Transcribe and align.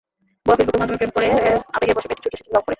ভুয়া 0.43 0.57
ফেসবুকের 0.57 0.79
মাধ্যমে 0.81 0.97
প্রেম 1.15 1.31
করে 1.35 1.51
করে 1.51 1.61
আবেগের 1.75 1.95
বশে 1.97 2.07
মেয়েটি 2.09 2.19
ছুটে 2.23 2.35
এসেছিল 2.35 2.51
রংপুরে। 2.53 2.69